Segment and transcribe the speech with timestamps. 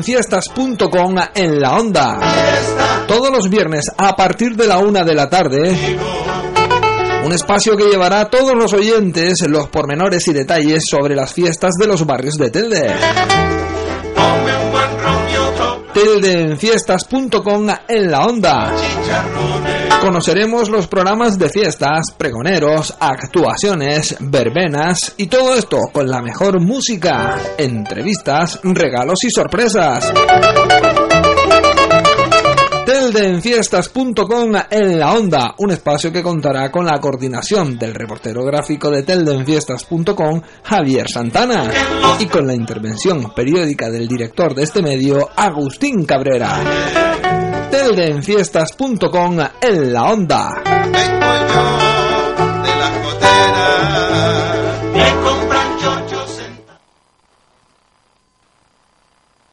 [0.00, 2.18] teldenfiestas.com en la onda.
[3.06, 5.76] Todos los viernes a partir de la una de la tarde.
[7.24, 11.74] Un espacio que llevará a todos los oyentes los pormenores y detalles sobre las fiestas
[11.78, 12.94] de los barrios de Telde.
[16.02, 18.72] Teldenfiestas.com en la onda.
[20.00, 27.36] Conoceremos los programas de fiestas, pregoneros, actuaciones, verbenas y todo esto con la mejor música,
[27.58, 30.10] entrevistas, regalos y sorpresas.
[33.12, 39.02] Teldenfiestas.com en la onda, un espacio que contará con la coordinación del reportero gráfico de
[39.02, 41.72] Teldenfiestas.com, Javier Santana,
[42.20, 46.62] y con la intervención periódica del director de este medio, Agustín Cabrera.
[47.72, 51.79] Teldenfiestas.com en la onda.